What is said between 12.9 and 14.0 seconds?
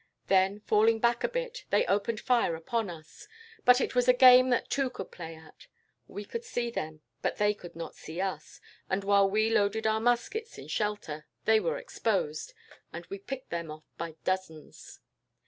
and we picked them off